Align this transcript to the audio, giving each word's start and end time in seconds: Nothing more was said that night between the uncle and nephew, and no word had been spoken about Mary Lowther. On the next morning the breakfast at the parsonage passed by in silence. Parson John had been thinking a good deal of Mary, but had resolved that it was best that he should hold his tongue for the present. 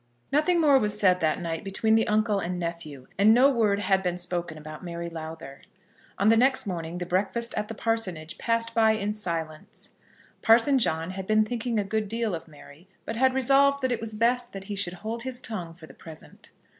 Nothing 0.31 0.59
more 0.59 0.79
was 0.79 0.99
said 0.99 1.19
that 1.19 1.39
night 1.39 1.63
between 1.63 1.93
the 1.93 2.07
uncle 2.07 2.39
and 2.39 2.57
nephew, 2.57 3.05
and 3.19 3.35
no 3.35 3.51
word 3.51 3.77
had 3.77 4.01
been 4.01 4.17
spoken 4.17 4.57
about 4.57 4.83
Mary 4.83 5.07
Lowther. 5.07 5.61
On 6.17 6.29
the 6.29 6.35
next 6.35 6.65
morning 6.65 6.97
the 6.97 7.05
breakfast 7.05 7.53
at 7.53 7.67
the 7.67 7.75
parsonage 7.75 8.39
passed 8.39 8.73
by 8.73 8.93
in 8.93 9.13
silence. 9.13 9.91
Parson 10.41 10.79
John 10.79 11.11
had 11.11 11.27
been 11.27 11.45
thinking 11.45 11.79
a 11.79 11.83
good 11.83 12.07
deal 12.07 12.33
of 12.33 12.47
Mary, 12.47 12.87
but 13.05 13.15
had 13.15 13.35
resolved 13.35 13.83
that 13.83 13.91
it 13.91 14.01
was 14.01 14.15
best 14.15 14.53
that 14.53 14.63
he 14.63 14.75
should 14.75 14.93
hold 15.05 15.21
his 15.21 15.39
tongue 15.39 15.71
for 15.75 15.85
the 15.85 15.93
present. 15.93 16.49